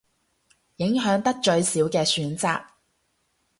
[0.77, 2.65] 影響得最少嘅選擇